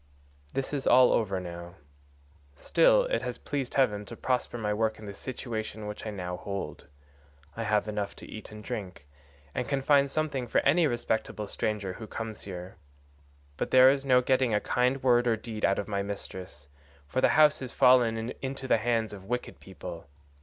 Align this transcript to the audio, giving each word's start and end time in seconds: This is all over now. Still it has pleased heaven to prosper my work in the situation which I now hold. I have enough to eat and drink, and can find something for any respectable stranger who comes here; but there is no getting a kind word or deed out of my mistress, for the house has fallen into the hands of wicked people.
This 0.55 0.73
is 0.73 0.87
all 0.87 1.11
over 1.13 1.39
now. 1.39 1.75
Still 2.55 3.03
it 3.03 3.21
has 3.21 3.37
pleased 3.37 3.75
heaven 3.75 4.03
to 4.05 4.17
prosper 4.17 4.57
my 4.57 4.73
work 4.73 4.97
in 4.97 5.05
the 5.05 5.13
situation 5.13 5.85
which 5.85 6.07
I 6.07 6.09
now 6.09 6.37
hold. 6.37 6.87
I 7.55 7.61
have 7.65 7.87
enough 7.87 8.15
to 8.15 8.25
eat 8.25 8.49
and 8.49 8.63
drink, 8.63 9.05
and 9.53 9.67
can 9.69 9.83
find 9.83 10.09
something 10.09 10.47
for 10.47 10.57
any 10.61 10.87
respectable 10.87 11.45
stranger 11.45 11.93
who 11.93 12.07
comes 12.07 12.41
here; 12.45 12.77
but 13.57 13.69
there 13.69 13.91
is 13.91 14.03
no 14.03 14.21
getting 14.21 14.55
a 14.55 14.59
kind 14.59 15.03
word 15.03 15.27
or 15.27 15.37
deed 15.37 15.63
out 15.63 15.77
of 15.77 15.87
my 15.87 16.01
mistress, 16.01 16.67
for 17.07 17.21
the 17.21 17.29
house 17.37 17.59
has 17.59 17.71
fallen 17.71 18.33
into 18.41 18.67
the 18.67 18.79
hands 18.79 19.13
of 19.13 19.25
wicked 19.25 19.59
people. 19.59 20.07